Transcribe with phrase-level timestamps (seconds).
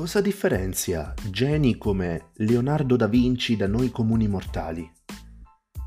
[0.00, 4.90] Cosa differenzia geni come Leonardo da Vinci da noi comuni mortali?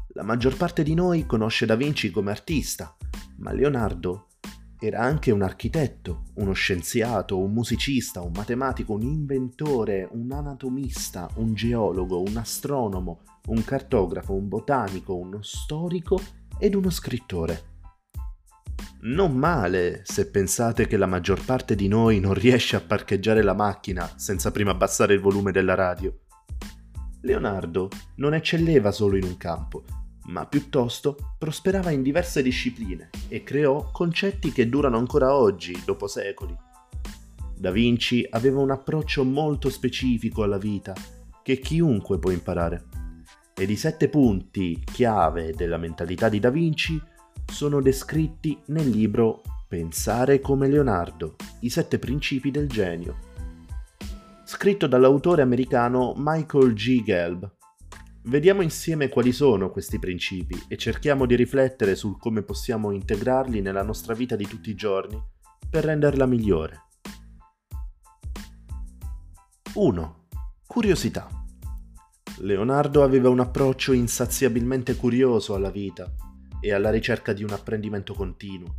[0.10, 2.96] La maggior parte di noi conosce da Vinci come artista,
[3.38, 4.28] ma Leonardo
[4.80, 11.56] era anche un architetto, uno scienziato, un musicista, un matematico, un inventore, un anatomista, un
[11.56, 16.22] geologo, un astronomo, un cartografo, un botanico, uno storico
[16.60, 17.73] ed uno scrittore.
[19.06, 23.54] Non male se pensate che la maggior parte di noi non riesce a parcheggiare la
[23.54, 26.20] macchina senza prima abbassare il volume della radio.
[27.24, 29.84] Leonardo non eccelleva solo in un campo,
[30.28, 36.56] ma piuttosto prosperava in diverse discipline e creò concetti che durano ancora oggi, dopo secoli.
[37.58, 40.94] Da Vinci aveva un approccio molto specifico alla vita
[41.44, 42.86] che chiunque può imparare.
[43.54, 47.12] Ed i sette punti chiave della mentalità di Da Vinci
[47.52, 53.18] sono descritti nel libro Pensare come Leonardo, i sette principi del genio,
[54.46, 57.04] scritto dall'autore americano Michael G.
[57.04, 57.52] Gelb
[58.26, 63.84] Vediamo insieme quali sono questi principi e cerchiamo di riflettere sul come possiamo integrarli nella
[63.84, 65.22] nostra vita di tutti i giorni
[65.70, 66.86] per renderla migliore.
[69.74, 70.26] 1.
[70.66, 71.28] Curiosità.
[72.38, 76.10] Leonardo aveva un approccio insaziabilmente curioso alla vita
[76.64, 78.74] e alla ricerca di un apprendimento continuo.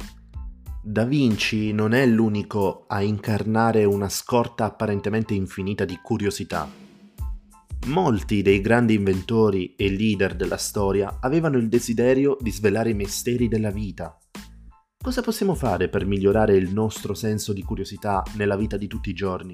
[0.83, 6.83] Da Vinci non è l'unico a incarnare una scorta apparentemente infinita di curiosità
[7.87, 13.47] Molti dei grandi inventori e leader della storia avevano il desiderio di svelare i misteri
[13.47, 14.19] della vita.
[14.97, 19.15] Cosa possiamo fare per migliorare il nostro senso di curiosità nella vita di tutti i
[19.15, 19.53] giorni?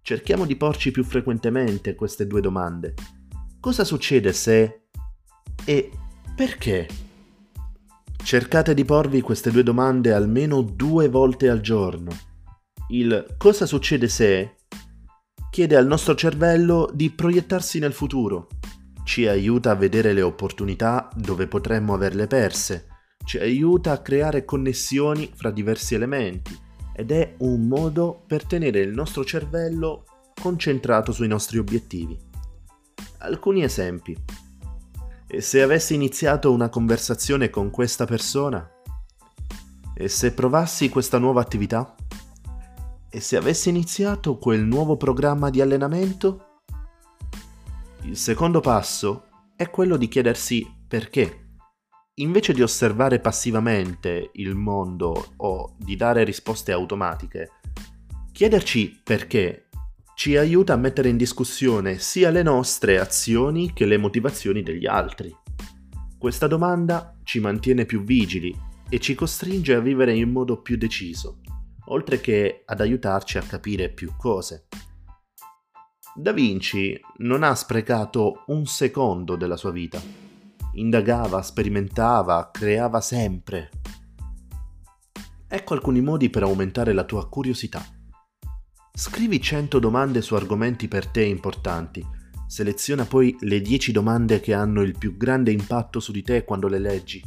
[0.00, 2.94] Cerchiamo di porci più frequentemente queste due domande.
[3.58, 4.84] Cosa succede se...
[5.64, 5.90] e
[6.36, 6.86] perché?
[8.24, 12.10] Cercate di porvi queste due domande almeno due volte al giorno.
[12.88, 14.54] Il cosa succede se
[15.50, 18.48] chiede al nostro cervello di proiettarsi nel futuro.
[19.04, 22.86] Ci aiuta a vedere le opportunità dove potremmo averle perse,
[23.26, 26.58] ci aiuta a creare connessioni fra diversi elementi
[26.96, 30.04] ed è un modo per tenere il nostro cervello
[30.40, 32.18] concentrato sui nostri obiettivi.
[33.18, 34.16] Alcuni esempi.
[35.26, 38.70] E se avessi iniziato una conversazione con questa persona?
[39.94, 41.94] E se provassi questa nuova attività?
[43.08, 46.60] E se avessi iniziato quel nuovo programma di allenamento?
[48.02, 49.24] Il secondo passo
[49.56, 51.56] è quello di chiedersi perché.
[52.16, 57.50] Invece di osservare passivamente il mondo o di dare risposte automatiche,
[58.30, 59.63] chiederci perché
[60.14, 65.34] ci aiuta a mettere in discussione sia le nostre azioni che le motivazioni degli altri.
[66.18, 68.56] Questa domanda ci mantiene più vigili
[68.88, 71.40] e ci costringe a vivere in modo più deciso
[71.86, 74.68] oltre che ad aiutarci a capire più cose.
[76.14, 80.00] Da Vinci non ha sprecato un secondo della sua vita.
[80.74, 83.70] Indagava, sperimentava, creava sempre.
[85.48, 87.84] Ecco alcuni modi per aumentare la tua curiosità.
[88.96, 92.04] Scrivi 100 domande su argomenti per te importanti.
[92.46, 96.68] Seleziona poi le 10 domande che hanno il più grande impatto su di te quando
[96.68, 97.22] le leggi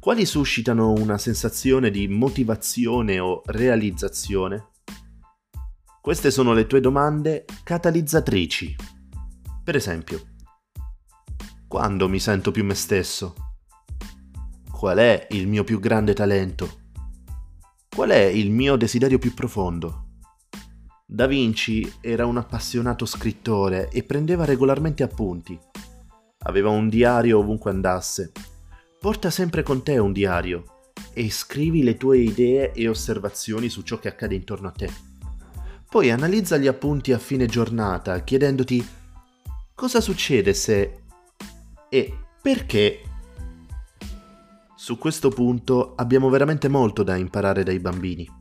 [0.00, 4.70] quali suscitano una sensazione di motivazione o realizzazione?
[6.00, 8.74] Queste sono le tue domande catalizzatrici.
[9.62, 10.22] Per esempio,
[11.68, 13.34] quando mi sento più me stesso?
[14.70, 16.78] Qual è il mio più grande talento?
[17.94, 20.09] Qual è il mio desiderio più profondo?
[21.12, 25.58] Da Vinci era un appassionato scrittore e prendeva regolarmente appunti.
[26.44, 28.30] Aveva un diario ovunque andasse
[29.00, 33.98] Porta sempre con te un diario e scrivi le tue idee e osservazioni su ciò
[33.98, 34.88] che accade intorno a te.
[35.88, 38.86] Poi analizza gli appunti a fine giornata chiedendoti
[39.74, 41.00] cosa succede se
[41.88, 43.00] e perché.
[44.76, 48.38] Su questo punto abbiamo veramente molto da imparare dai bambini.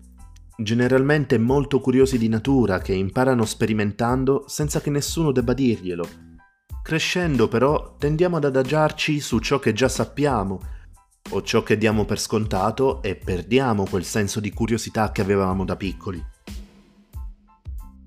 [0.61, 6.27] Generalmente molto curiosi di natura che imparano sperimentando senza che nessuno debba dirglielo
[6.83, 10.59] Crescendo però tendiamo ad adagiarci su ciò che già sappiamo
[11.29, 15.75] o ciò che diamo per scontato e perdiamo quel senso di curiosità che avevamo da
[15.75, 16.21] piccoli.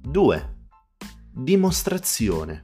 [0.01, 0.57] 2.
[1.31, 2.63] Dimostrazione.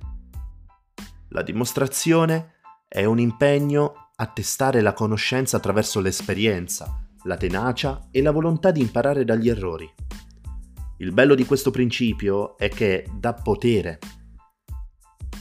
[1.28, 2.54] La dimostrazione
[2.88, 8.80] è un impegno a testare la conoscenza attraverso l'esperienza, la tenacia e la volontà di
[8.80, 9.88] imparare dagli errori.
[10.96, 14.00] Il bello di questo principio è che dà potere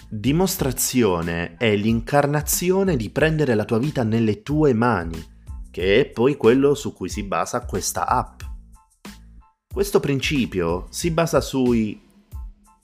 [0.09, 5.21] Dimostrazione è l'incarnazione di prendere la tua vita nelle tue mani,
[5.69, 8.39] che è poi quello su cui si basa questa app.
[9.67, 12.01] Questo principio si basa sui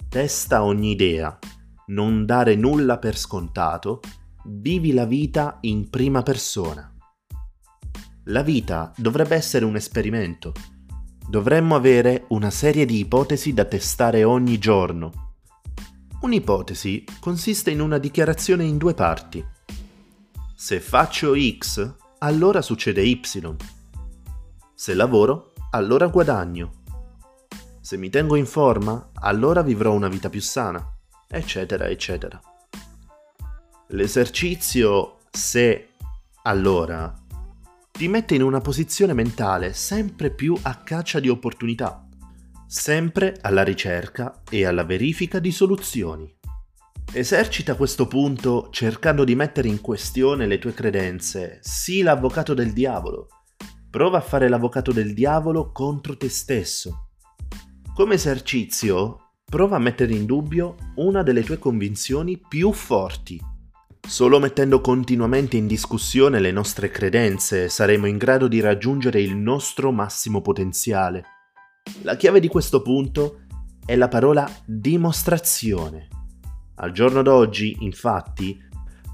[0.09, 1.39] testa ogni idea,
[1.88, 4.01] non dare nulla per scontato,
[4.47, 6.93] vivi la vita in prima persona.
[8.28, 10.54] La vita dovrebbe essere un esperimento.
[11.28, 15.36] Dovremmo avere una serie di ipotesi da testare ogni giorno.
[16.22, 19.46] Un'ipotesi consiste in una dichiarazione in due parti.
[20.56, 23.20] Se faccio X, allora succede Y.
[24.74, 26.84] Se lavoro, allora guadagno.
[27.81, 30.81] Se mi tengo in forma, allora vivrò una vita più sana,
[31.28, 32.40] eccetera, eccetera.
[33.88, 35.90] L'esercizio se
[36.44, 37.23] allora
[37.95, 42.07] ti mette in una posizione mentale sempre più a caccia di opportunità,
[42.66, 46.36] sempre alla ricerca e alla verifica di soluzioni.
[47.12, 53.28] Esercita questo punto cercando di mettere in questione le tue credenze, sii l'avvocato del diavolo.
[53.92, 57.10] Prova a fare l'avvocato del diavolo contro te stesso.
[57.94, 63.39] Come esercizio, prova a mettere in dubbio una delle tue convinzioni più forti.
[64.05, 69.91] Solo mettendo continuamente in discussione le nostre credenze saremo in grado di raggiungere il nostro
[69.91, 71.23] massimo potenziale.
[72.01, 73.41] La chiave di questo punto
[73.85, 76.07] è la parola dimostrazione.
[76.75, 78.59] Al giorno d'oggi, infatti,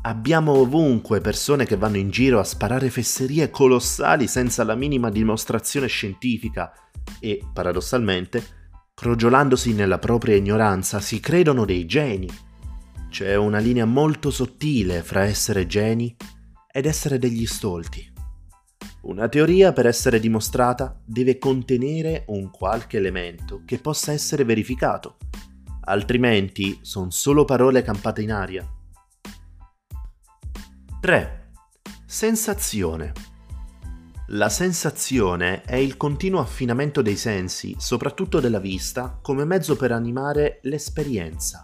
[0.01, 5.88] abbiamo ovunque persone che vanno in giro a sparare fesserie colossali senza la minima dimostrazione
[5.88, 6.71] scientifica
[7.19, 8.44] e, paradossalmente,
[8.94, 12.27] crogiolandosi nella propria ignoranza, si credono dei geni.
[13.10, 16.16] C'è una linea molto sottile fra essere geni
[16.72, 18.08] ed essere degli stolti.
[19.02, 25.18] Una teoria per essere dimostrata deve contenere un qualche elemento che possa essere verificato
[25.90, 28.68] altrimenti sono solo parole campate in aria.
[31.02, 31.52] 3.
[32.06, 33.14] Sensazione.
[34.28, 40.60] La sensazione è il continuo affinamento dei sensi, soprattutto della vista, come mezzo per animare
[40.64, 41.64] l'esperienza.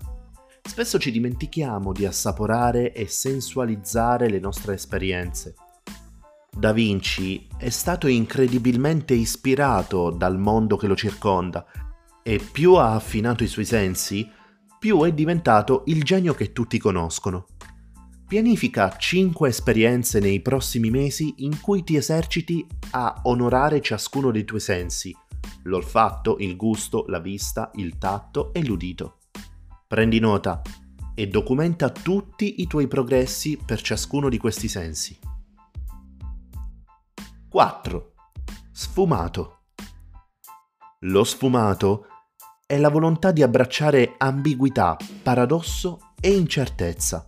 [0.68, 5.54] Spesso ci dimentichiamo di assaporare e sensualizzare le nostre esperienze.
[6.52, 11.66] Da Vinci è stato incredibilmente ispirato dal mondo che lo circonda
[12.24, 14.30] e più ha affinato i suoi sensi,
[14.80, 17.46] più è diventato il genio che tutti conoscono.
[18.28, 24.60] Pianifica 5 esperienze nei prossimi mesi in cui ti eserciti a onorare ciascuno dei tuoi
[24.60, 25.16] sensi,
[25.64, 29.20] l'olfatto, il gusto, la vista, il tatto e l'udito.
[29.88, 30.64] Prendi nota
[31.14, 35.16] e documenta tutti i tuoi progressi per ciascuno di questi sensi.
[37.48, 38.14] 4.
[38.72, 39.60] Sfumato.
[41.02, 42.08] Lo sfumato
[42.66, 47.28] è la volontà di abbracciare ambiguità, paradosso e incertezza.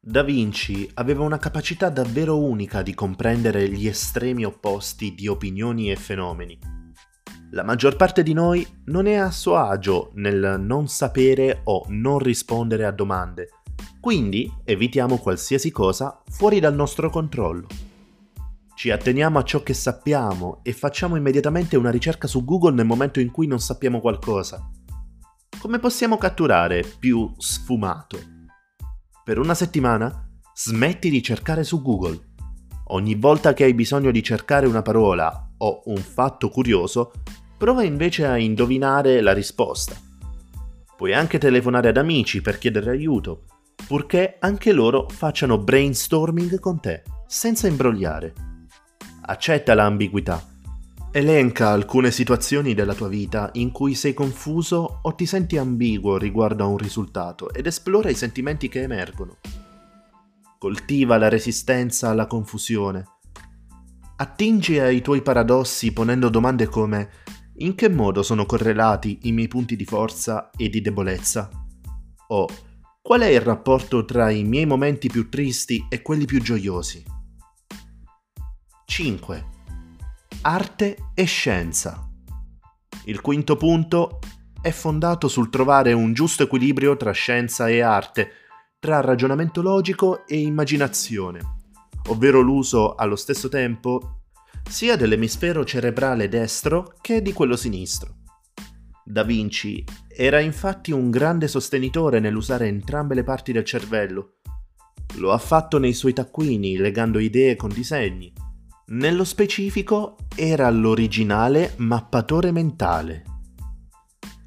[0.00, 5.96] Da Vinci aveva una capacità davvero unica di comprendere gli estremi opposti di opinioni e
[5.96, 6.77] fenomeni.
[7.52, 12.18] La maggior parte di noi non è a suo agio nel non sapere o non
[12.18, 13.48] rispondere a domande,
[14.00, 17.66] quindi evitiamo qualsiasi cosa fuori dal nostro controllo.
[18.74, 23.18] Ci atteniamo a ciò che sappiamo e facciamo immediatamente una ricerca su Google nel momento
[23.18, 24.70] in cui non sappiamo qualcosa.
[25.58, 28.18] Come possiamo catturare più sfumato?
[29.24, 32.26] Per una settimana smetti di cercare su Google.
[32.90, 37.12] Ogni volta che hai bisogno di cercare una parola o un fatto curioso,
[37.58, 39.94] prova invece a indovinare la risposta.
[40.96, 43.44] Puoi anche telefonare ad amici per chiedere aiuto,
[43.86, 48.46] purché anche loro facciano brainstorming con te, senza imbrogliare
[49.28, 50.42] accetta l'ambiguità.
[51.10, 56.64] Elenca alcune situazioni della tua vita in cui sei confuso o ti senti ambiguo riguardo
[56.64, 59.38] a un risultato ed esplora i sentimenti che emergono.
[60.58, 63.04] Coltiva la resistenza alla confusione.
[64.16, 67.10] Attingi ai tuoi paradossi ponendo domande come
[67.58, 71.50] in che modo sono correlati i miei punti di forza e di debolezza?
[72.28, 72.46] O
[73.00, 77.02] qual è il rapporto tra i miei momenti più tristi e quelli più gioiosi?
[78.84, 79.46] 5.
[80.42, 82.08] Arte e scienza.
[83.06, 84.18] Il quinto punto
[84.60, 88.30] è fondato sul trovare un giusto equilibrio tra scienza e arte,
[88.78, 91.40] tra ragionamento logico e immaginazione,
[92.08, 94.17] ovvero l'uso allo stesso tempo
[94.68, 98.16] sia dell'emisfero cerebrale destro che di quello sinistro.
[99.04, 104.34] Da Vinci era infatti un grande sostenitore nell'usare entrambe le parti del cervello.
[105.16, 108.32] Lo ha fatto nei suoi taccuini, legando idee con disegni,
[108.90, 113.22] nello specifico era l'originale mappatore mentale.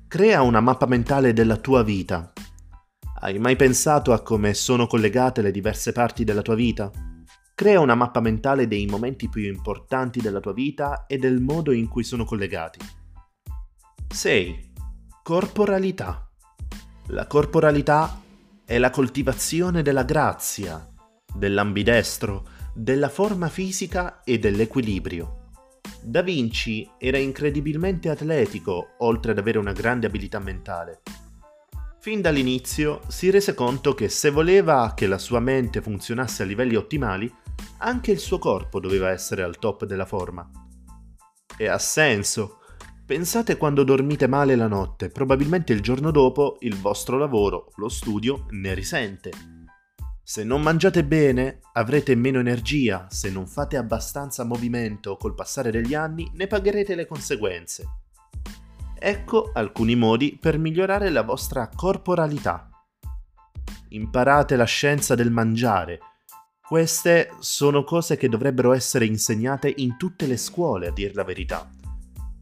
[0.07, 2.33] Crea una mappa mentale della tua vita.
[3.19, 6.91] Hai mai pensato a come sono collegate le diverse parti della tua vita?
[7.61, 11.87] Crea una mappa mentale dei momenti più importanti della tua vita e del modo in
[11.87, 12.79] cui sono collegati.
[14.07, 14.71] 6.
[15.21, 16.27] Corporalità.
[17.09, 18.19] La corporalità
[18.65, 20.91] è la coltivazione della grazia,
[21.35, 25.49] dell'ambidestro, della forma fisica e dell'equilibrio.
[26.01, 31.01] Da Vinci era incredibilmente atletico, oltre ad avere una grande abilità mentale.
[31.99, 36.75] Fin dall'inizio si rese conto che se voleva che la sua mente funzionasse a livelli
[36.75, 37.31] ottimali,
[37.81, 40.49] anche il suo corpo doveva essere al top della forma.
[41.57, 42.59] E ha senso.
[43.05, 48.45] Pensate quando dormite male la notte, probabilmente il giorno dopo il vostro lavoro, lo studio,
[48.51, 49.31] ne risente.
[50.23, 55.93] Se non mangiate bene, avrete meno energia, se non fate abbastanza movimento col passare degli
[55.93, 57.85] anni, ne pagherete le conseguenze.
[58.97, 62.69] Ecco alcuni modi per migliorare la vostra corporalità.
[63.89, 65.99] Imparate la scienza del mangiare.
[66.71, 71.69] Queste sono cose che dovrebbero essere insegnate in tutte le scuole, a dir la verità.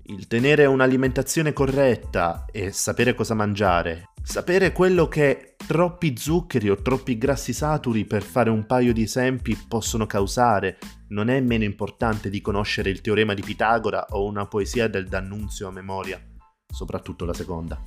[0.03, 7.17] Il tenere un'alimentazione corretta e sapere cosa mangiare, sapere quello che troppi zuccheri o troppi
[7.17, 12.39] grassi saturi, per fare un paio di esempi, possono causare, non è meno importante di
[12.39, 16.23] conoscere il teorema di Pitagora o una poesia del D'Annunzio a memoria,
[16.71, 17.81] soprattutto la seconda.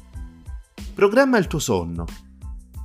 [0.92, 2.04] Programma il tuo sonno.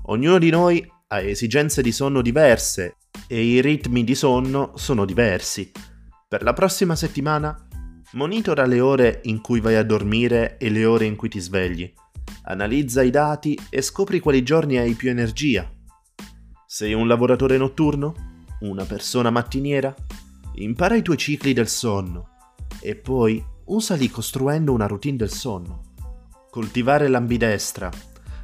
[0.09, 2.97] Ognuno di noi ha esigenze di sonno diverse
[3.27, 5.71] e i ritmi di sonno sono diversi.
[6.27, 7.67] Per la prossima settimana
[8.13, 11.93] Monitora le ore in cui vai a dormire e le ore in cui ti svegli.
[12.43, 15.69] Analizza i dati e scopri quali giorni hai più energia.
[16.65, 18.15] Sei un lavoratore notturno?
[18.61, 19.93] Una persona mattiniera?
[20.53, 22.29] Impara i tuoi cicli del sonno
[22.79, 25.83] e poi usali costruendo una routine del sonno.
[26.49, 27.91] Coltivare l'ambidestra.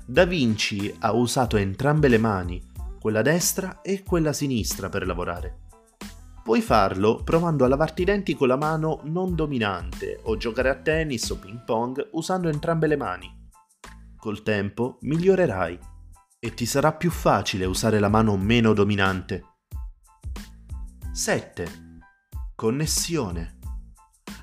[0.05, 2.61] Da Vinci ha usato entrambe le mani,
[3.03, 5.63] quella destra e quella sinistra per lavorare.
[6.41, 10.75] Puoi farlo provando a lavarti i denti con la mano non dominante o giocare a
[10.75, 13.49] tennis o ping pong usando entrambe le mani.
[14.15, 15.77] Col tempo migliorerai
[16.39, 19.43] e ti sarà più facile usare la mano meno dominante.
[21.11, 21.67] 7.
[22.55, 23.57] Connessione.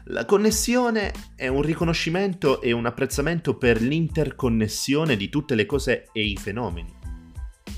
[0.04, 6.24] La connessione è un riconoscimento e un apprezzamento per l'interconnessione di tutte le cose e
[6.24, 6.99] i fenomeni.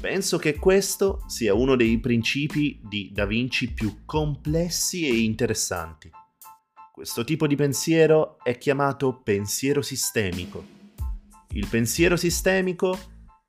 [0.02, 6.11] Penso che questo sia uno dei principi di Da Vinci più complessi e interessanti.
[6.92, 10.64] Questo tipo di pensiero è chiamato pensiero sistemico.
[11.50, 12.99] Il pensiero sistemico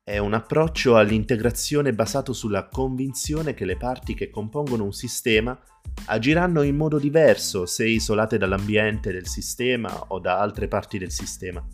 [0.04, 5.60] è un approccio all'integrazione basato sulla convinzione che le parti che compongono un sistema
[6.04, 11.66] agiranno in modo diverso se isolate dall'ambiente del sistema o da altre parti del sistema.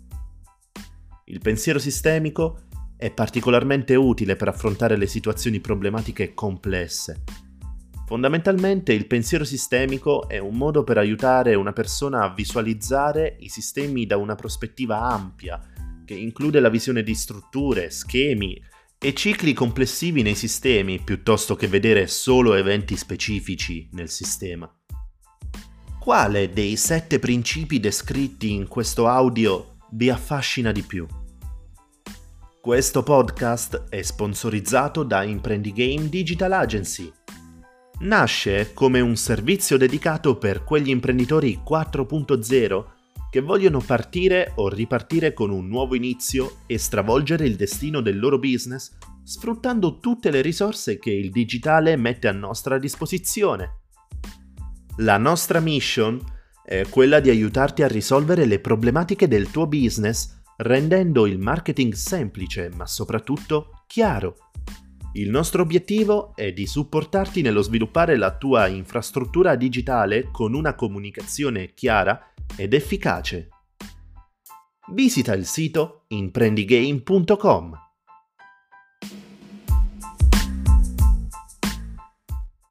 [1.26, 2.62] Il pensiero sistemico
[3.00, 7.22] è particolarmente utile per affrontare le situazioni problematiche complesse.
[8.06, 14.04] Fondamentalmente il pensiero sistemico è un modo per aiutare una persona a visualizzare i sistemi
[14.04, 15.58] da una prospettiva ampia,
[16.04, 18.62] che include la visione di strutture, schemi
[18.98, 24.70] e cicli complessivi nei sistemi piuttosto che vedere solo eventi specifici nel sistema.
[25.98, 31.06] Quale dei sette principi descritti in questo audio vi affascina di più?
[32.60, 37.10] Questo podcast è sponsorizzato da Imprendigame Digital Agency.
[38.00, 42.84] Nasce come un servizio dedicato per quegli imprenditori 4.0
[43.30, 48.38] che vogliono partire o ripartire con un nuovo inizio e stravolgere il destino del loro
[48.38, 53.84] business sfruttando tutte le risorse che il digitale mette a nostra disposizione.
[54.98, 56.22] La nostra mission
[56.62, 62.70] è quella di aiutarti a risolvere le problematiche del tuo business rendendo il marketing semplice
[62.74, 64.36] ma soprattutto chiaro.
[65.14, 71.74] Il nostro obiettivo è di supportarti nello sviluppare la tua infrastruttura digitale con una comunicazione
[71.74, 73.48] chiara ed efficace.
[74.92, 77.89] Visita il sito imprendigame.com